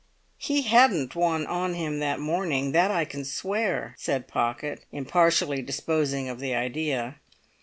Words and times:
"He 0.39 0.63
hadn't 0.63 1.13
one 1.13 1.45
on 1.45 1.75
him 1.75 1.99
that 1.99 2.19
morning; 2.19 2.71
that 2.71 2.89
I 2.89 3.05
can 3.05 3.23
swear," 3.23 3.93
said 3.99 4.27
Pocket, 4.27 4.83
impartially 4.91 5.61
disposing 5.61 6.27
of 6.27 6.39
the 6.39 6.55
idea. 6.55 7.17